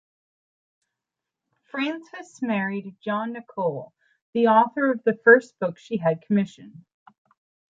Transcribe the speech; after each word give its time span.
Frances 1.69 2.41
married 2.41 2.95
John 3.03 3.33
Nicoll, 3.35 3.91
the 4.33 4.47
author 4.47 4.89
of 4.89 5.03
the 5.03 5.19
first 5.23 5.59
book 5.59 5.77
she 5.77 5.97
had 5.97 6.23
commissioned. 6.23 6.85